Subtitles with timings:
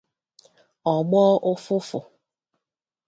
[0.93, 1.99] ọ gbọọ ụfụfụ.